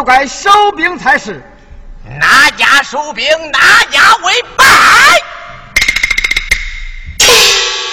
[0.00, 1.44] 就该收兵才是。
[2.18, 4.64] 哪家收兵，哪家为败。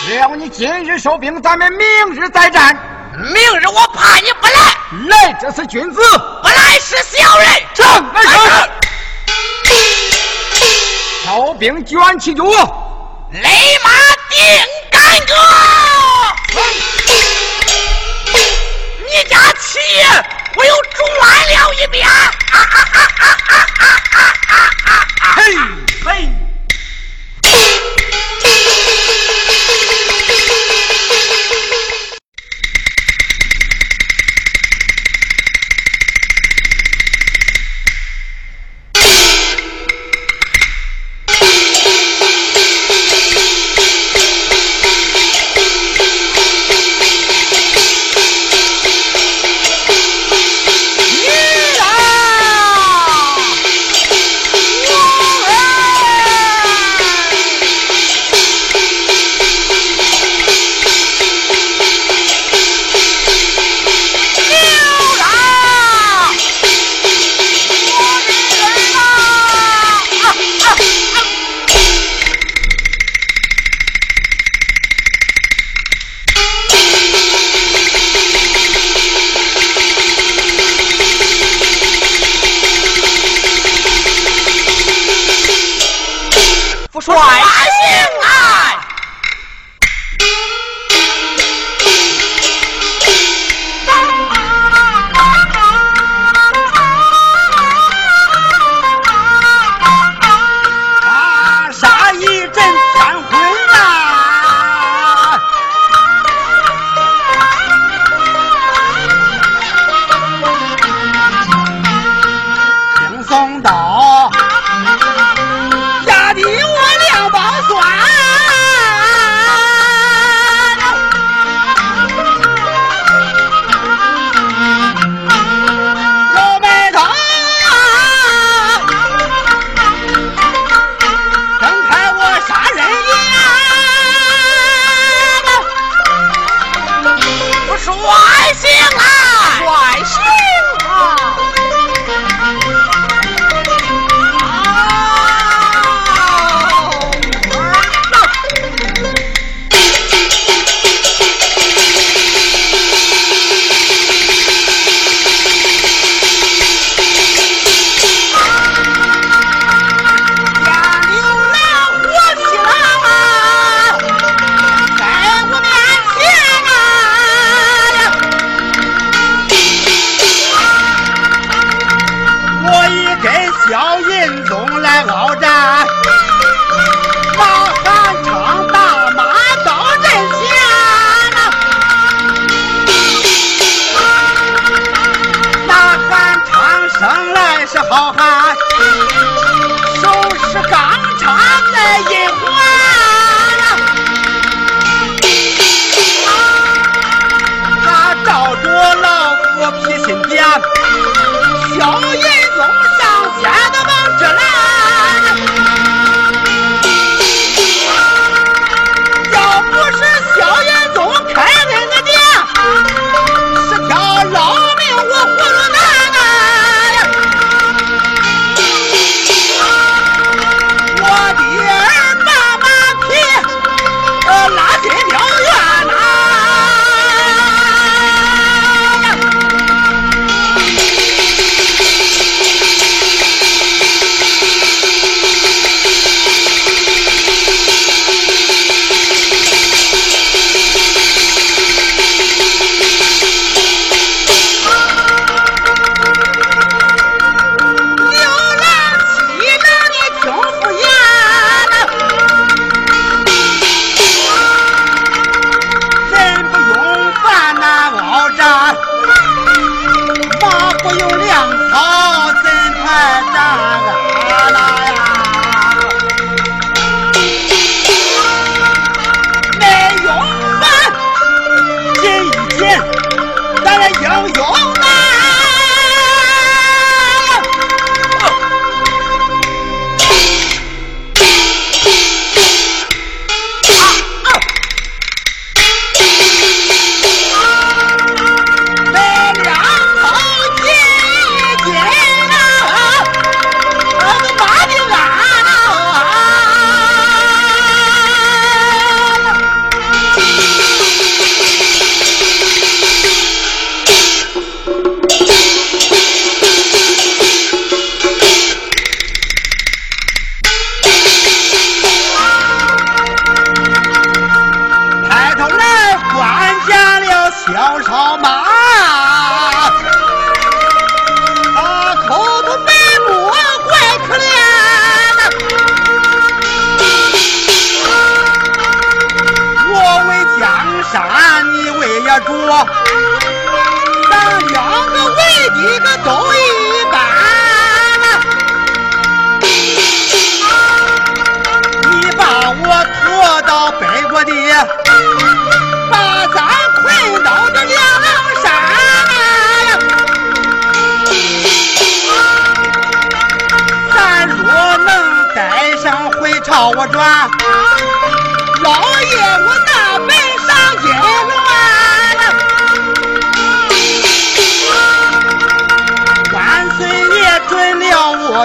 [0.05, 2.73] 只要你今日收兵，咱们明日再战。
[3.13, 4.73] 明日我怕你不来，
[5.09, 5.99] 来这是君子，
[6.41, 7.49] 不来是小人。
[7.73, 8.37] 正来是。
[11.25, 12.45] 招兵卷起脚，
[13.33, 13.49] 雷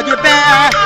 [0.00, 0.81] 的本，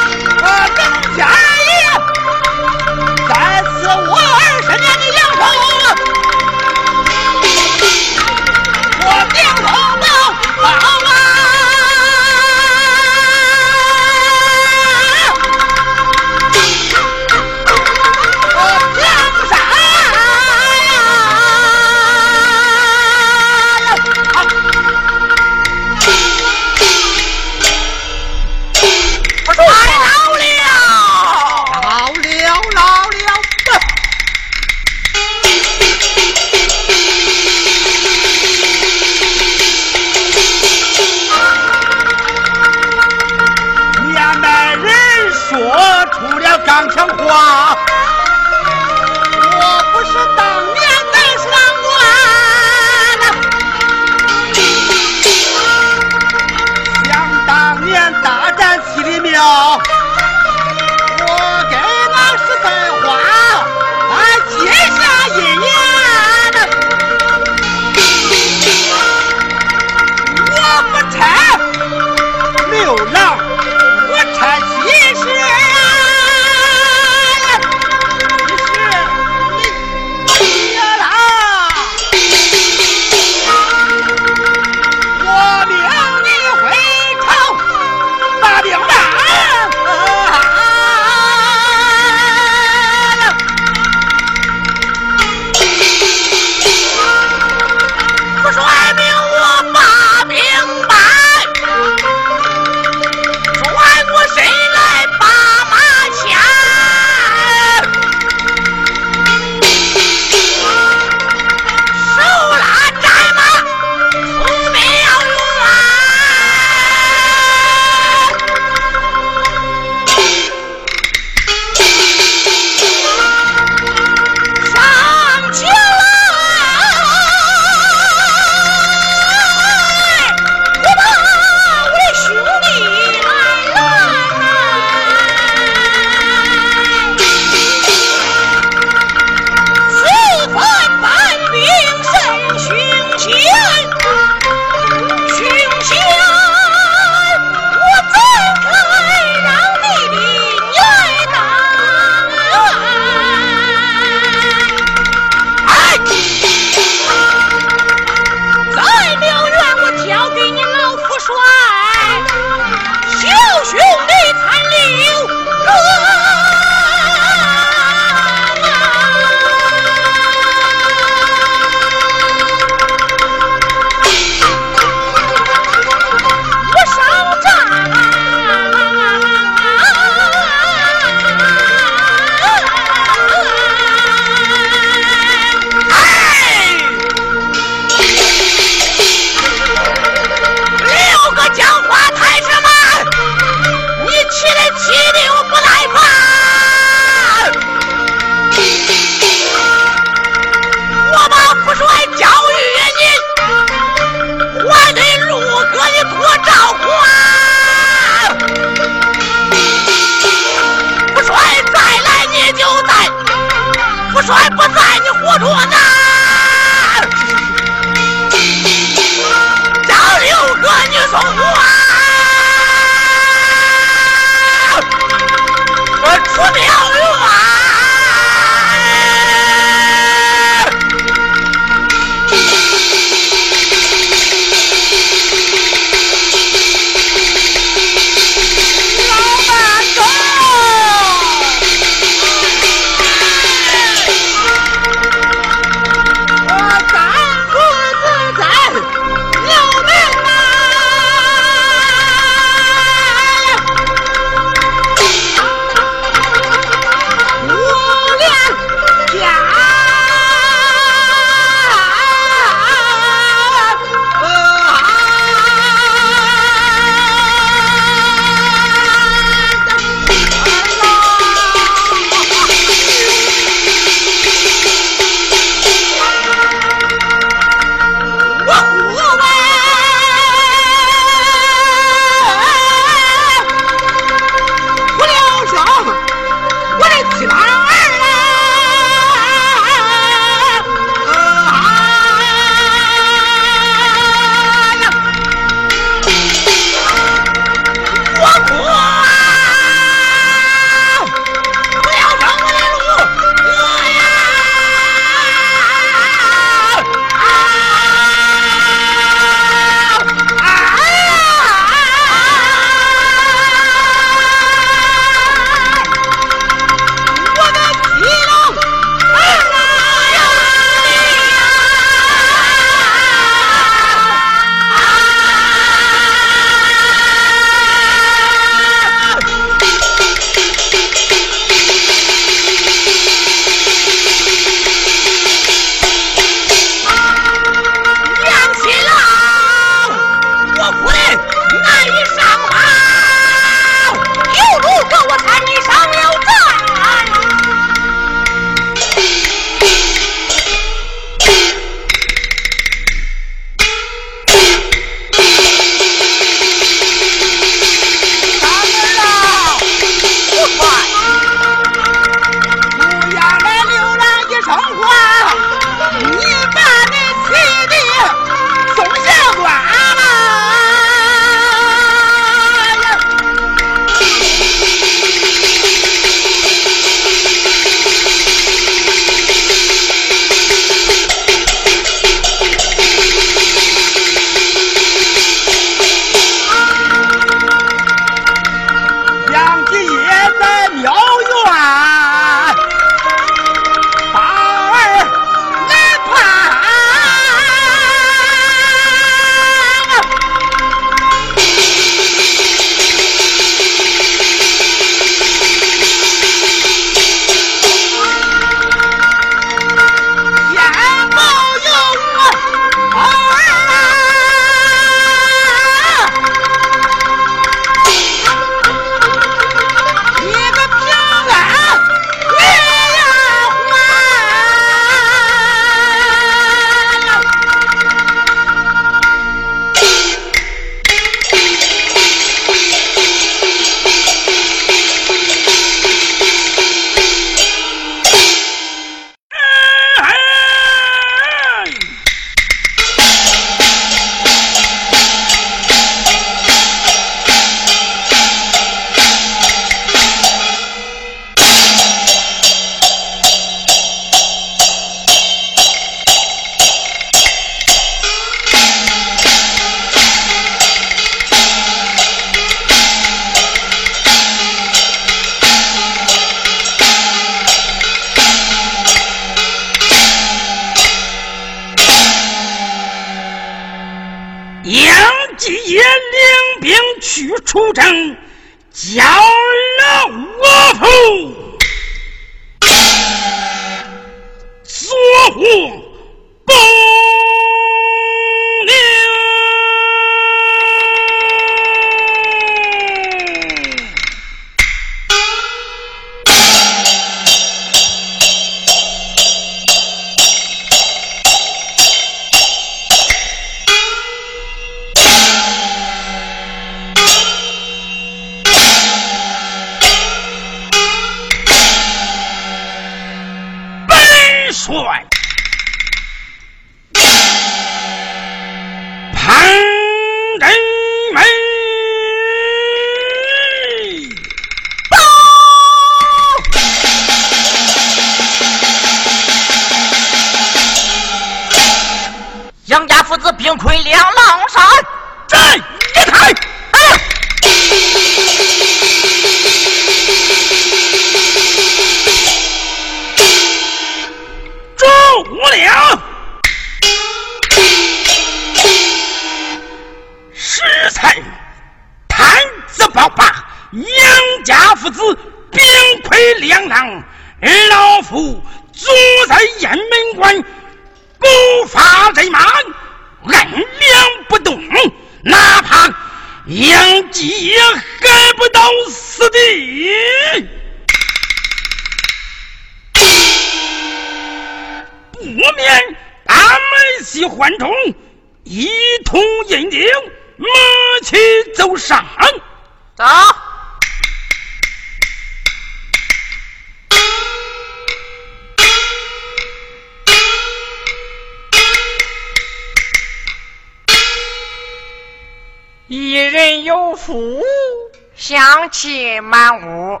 [598.68, 600.00] 气满屋；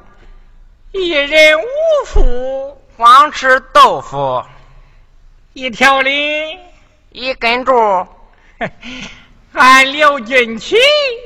[0.92, 1.64] 一人五
[2.06, 4.44] 福，光吃豆腐。
[5.52, 6.58] 一条梨，
[7.10, 8.06] 一根柱，
[9.54, 10.76] 俺刘俊奇，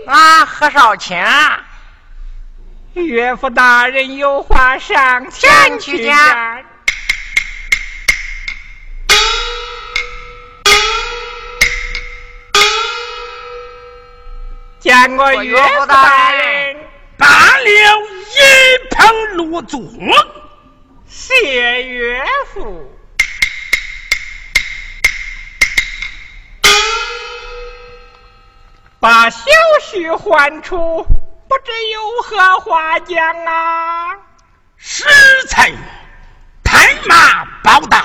[0.07, 1.16] 俺何少卿，
[2.95, 6.64] 岳父大人有话上前去讲。
[14.78, 16.76] 见过岳父大人，
[17.21, 19.79] 罢了一旁落座，
[21.07, 22.91] 谢岳父。
[28.99, 29.45] 把小
[29.83, 31.07] 婿唤出，
[31.47, 34.16] 不知有何话讲啊？
[34.79, 35.05] 食
[35.47, 35.71] 才
[36.64, 38.03] 探马报道，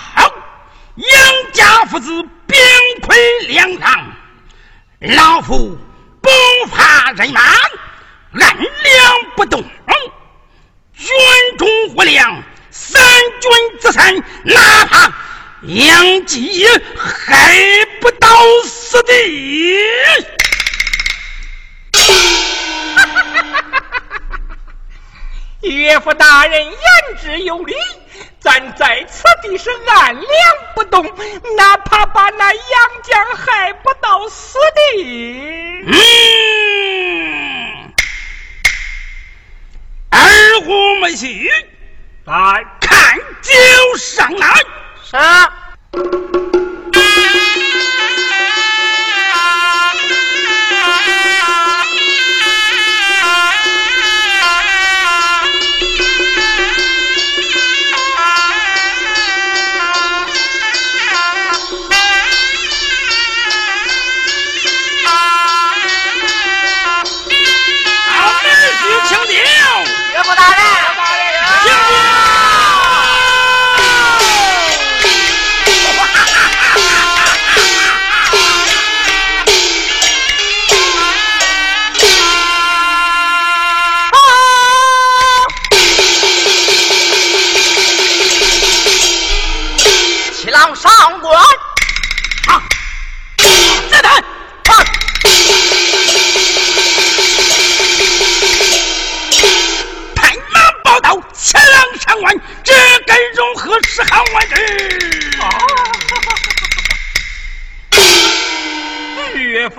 [0.96, 2.12] 杨家父子
[2.48, 2.60] 兵
[3.02, 4.12] 溃两狼，
[5.00, 5.78] 老夫。
[6.22, 6.32] 不
[6.72, 7.42] 怕人马，
[8.40, 8.68] 按两
[9.36, 9.64] 不动。
[10.98, 11.08] 军
[11.58, 13.02] 中无粮，三
[13.42, 15.12] 军自散，哪怕
[15.64, 16.66] 杨继
[16.98, 18.28] 还不到
[18.64, 19.78] 死地。
[25.62, 26.76] 岳父大人言
[27.22, 27.74] 之有理。
[28.40, 30.26] 咱在此地是按两
[30.76, 31.04] 不动，
[31.58, 32.62] 哪怕把那杨
[33.04, 35.84] 江害不到死地。
[35.88, 35.96] 嗯，
[40.18, 41.50] 二虎没戏，
[42.24, 44.64] 来看酒上来。
[45.04, 45.18] 是。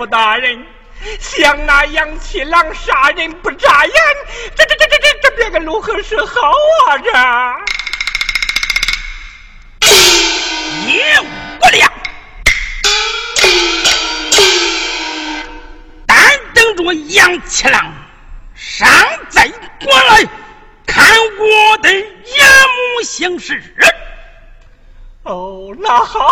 [0.09, 0.65] 大人，
[1.19, 3.93] 像那杨七郎杀人不眨眼，
[4.55, 6.51] 这这这这这这别个如何是好
[6.87, 6.97] 啊？
[9.79, 9.89] 这
[10.87, 11.25] 也无
[11.71, 11.91] 良，
[16.05, 16.17] 但
[16.53, 17.93] 等着我杨七郎
[18.55, 18.87] 上
[19.29, 19.47] 在
[19.81, 20.23] 过来，
[20.85, 21.05] 看
[21.37, 23.61] 我的眼目行事。
[25.23, 26.29] 哦，那好，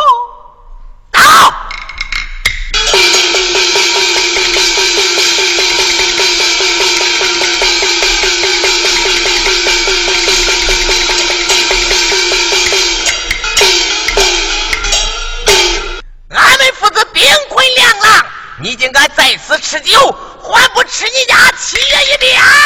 [22.25, 22.64] 七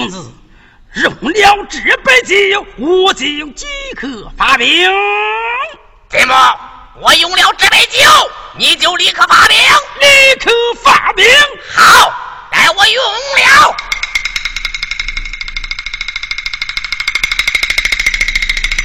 [0.00, 0.32] 公子
[0.94, 3.20] 用了这杯酒，我就
[3.54, 4.90] 即刻发兵。
[6.08, 6.60] 怎么？
[7.02, 8.00] 我用了这杯酒，
[8.56, 9.58] 你就立刻发兵？
[9.58, 10.06] 立
[10.40, 10.50] 刻
[10.82, 11.26] 发兵。
[11.74, 12.14] 好，
[12.50, 13.76] 待我用了。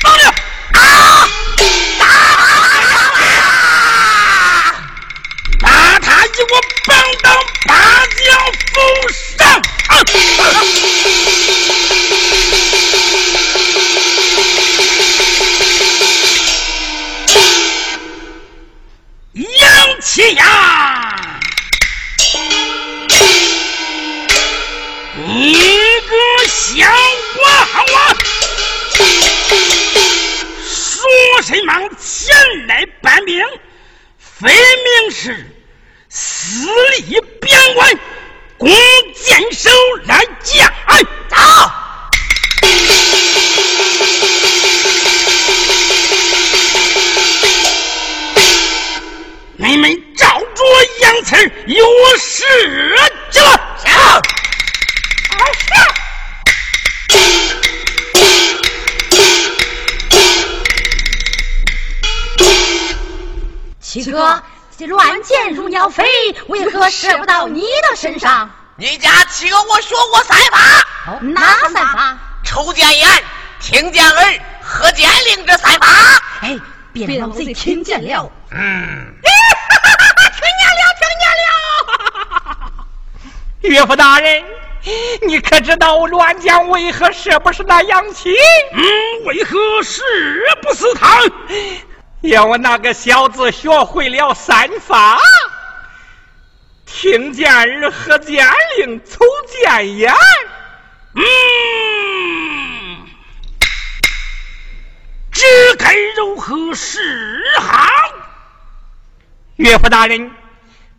[0.04, 0.24] 到了。
[0.74, 1.28] 啊！
[5.62, 7.32] 把他与我绑到
[7.68, 7.74] 八
[8.06, 8.74] 将府
[9.38, 9.62] 上。
[19.60, 21.40] 杨七呀，
[25.28, 26.16] 你个
[26.48, 26.84] 小
[27.44, 28.18] 娃娃，
[30.64, 32.36] 说什么前
[32.68, 33.40] 来搬兵？
[34.18, 35.46] 分明是
[36.10, 36.66] 私
[36.98, 38.00] 立边关，
[38.58, 38.70] 弓
[39.14, 39.70] 箭手
[40.06, 40.72] 来将，
[41.30, 41.36] 走！
[49.58, 50.64] 你们照着
[51.02, 51.36] 杨刺
[51.68, 51.86] 有
[52.18, 52.44] 事
[53.32, 53.52] 去了。
[53.90, 54.22] 上！
[63.82, 64.44] 七哥，
[64.78, 66.04] 这乱箭如鸟飞，
[66.48, 68.50] 为何射不到你的身上？
[68.78, 70.60] 你家七个我学过三法，
[71.08, 72.18] 哦，哪三法？
[72.44, 73.24] 抽见眼、
[73.62, 75.88] 听见耳、喝见令这三法。
[76.42, 76.60] 哎，
[76.92, 78.30] 别让老贼听见了。
[78.52, 79.32] 嗯，听
[80.60, 82.86] 见了，听见了。
[83.62, 84.44] 岳父大人，
[85.26, 88.36] 你可知道乱箭为何射不是那杨七？
[88.74, 88.84] 嗯，
[89.24, 90.04] 为何射
[90.62, 91.18] 不是他？
[92.32, 95.20] 要我那个小子学会了三法：
[96.86, 98.48] 听见耳、喝见
[98.78, 100.12] 令、瞅见眼。
[101.14, 101.24] 嗯，
[105.32, 107.00] 这该如何是
[107.60, 107.88] 好？
[109.58, 110.32] 岳父大人，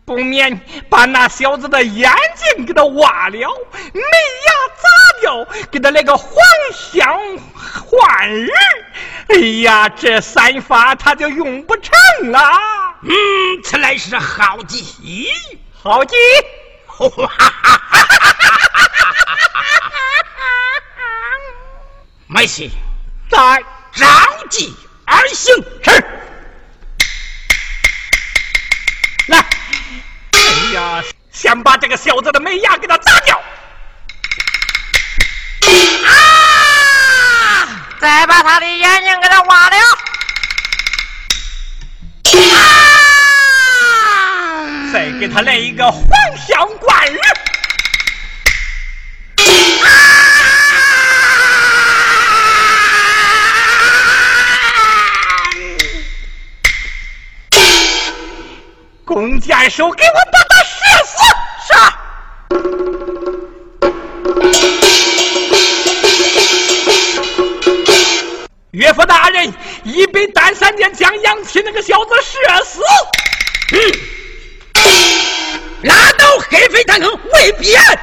[0.05, 2.11] 不免把那小子的眼
[2.55, 4.01] 睛给他挖了，眉
[5.17, 6.25] 牙砸掉，给他来个还
[6.73, 7.17] 乡
[7.53, 8.49] 换日。
[9.29, 11.91] 哎呀，这三法他就用不成
[12.31, 12.39] 了。
[13.01, 13.11] 嗯，
[13.63, 15.31] 此乃是好计，
[15.81, 16.15] 好计。
[22.29, 22.69] 没事，
[23.29, 23.63] 在
[23.93, 24.05] 照
[24.49, 25.55] 计而行。
[25.83, 25.91] 是。
[29.27, 29.45] 来，
[30.31, 30.39] 哎
[30.73, 33.41] 呀，先把这个小子的门牙给他砸掉。
[36.07, 37.67] 啊！
[37.99, 39.77] 再把他的眼睛给他挖了。
[42.55, 42.59] 啊！
[44.93, 45.99] 再给他来一个还
[46.47, 47.19] 乡贯日。
[59.05, 61.17] 弓箭手，给我把他射死！
[64.81, 64.86] 是。
[70.47, 72.79] 干闪电将杨七那个小子射死。
[73.73, 73.91] 嗯，
[75.81, 77.99] 拉倒黑飞弹坑未必案。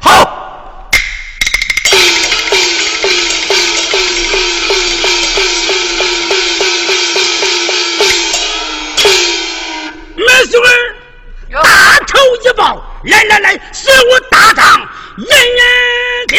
[0.00, 0.80] 好，
[10.16, 14.80] 梅兄儿，大仇一报，来来来，随我大堂
[15.18, 15.28] 饮饮
[16.28, 16.38] 酒，